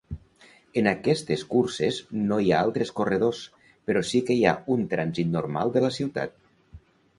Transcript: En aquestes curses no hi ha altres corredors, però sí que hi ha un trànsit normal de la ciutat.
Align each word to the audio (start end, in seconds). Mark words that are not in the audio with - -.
En 0.79 0.87
aquestes 0.91 1.43
curses 1.51 1.99
no 2.31 2.39
hi 2.45 2.49
ha 2.55 2.63
altres 2.69 2.93
corredors, 3.01 3.43
però 3.91 4.05
sí 4.15 4.23
que 4.31 4.41
hi 4.41 4.43
ha 4.53 4.57
un 4.79 4.89
trànsit 4.97 5.33
normal 5.37 5.77
de 5.79 5.87
la 5.87 5.95
ciutat. 6.01 6.37